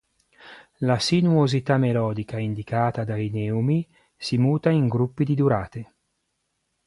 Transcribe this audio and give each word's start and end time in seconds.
La 0.77 0.97
sinuosità 0.97 1.77
melodica 1.77 2.39
indicata 2.39 3.03
dai 3.03 3.29
neumi 3.29 3.87
si 4.17 4.39
muta 4.39 4.71
in 4.71 4.87
gruppi 4.87 5.23
di 5.23 5.35
durate. 5.35 5.93